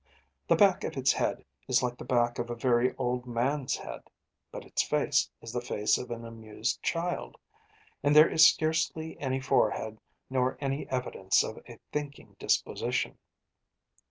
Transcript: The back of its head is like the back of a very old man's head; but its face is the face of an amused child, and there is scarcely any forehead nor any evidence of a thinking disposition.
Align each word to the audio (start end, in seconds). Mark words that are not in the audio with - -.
The 0.47 0.55
back 0.55 0.83
of 0.83 0.97
its 0.97 1.13
head 1.13 1.45
is 1.67 1.83
like 1.83 1.99
the 1.99 2.05
back 2.05 2.39
of 2.39 2.49
a 2.49 2.55
very 2.55 2.95
old 2.95 3.27
man's 3.27 3.77
head; 3.77 4.01
but 4.51 4.65
its 4.65 4.81
face 4.81 5.29
is 5.41 5.51
the 5.53 5.61
face 5.61 5.99
of 5.99 6.09
an 6.09 6.25
amused 6.25 6.81
child, 6.81 7.37
and 8.01 8.15
there 8.15 8.27
is 8.27 8.43
scarcely 8.43 9.15
any 9.19 9.39
forehead 9.39 9.99
nor 10.27 10.57
any 10.59 10.89
evidence 10.89 11.43
of 11.43 11.59
a 11.67 11.77
thinking 11.91 12.35
disposition. 12.39 13.19